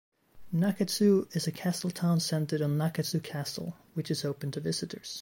Nakatsu 0.51 1.27
is 1.35 1.45
a 1.45 1.51
castle 1.51 1.91
town 1.91 2.19
centered 2.19 2.63
on 2.63 2.75
Nakatsu 2.75 3.21
Castle, 3.21 3.77
which 3.93 4.09
is 4.09 4.25
open 4.25 4.49
to 4.49 4.59
visitors. 4.59 5.19